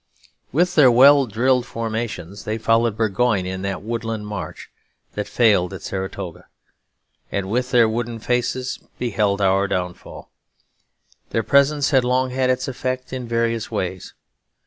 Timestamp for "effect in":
12.67-13.27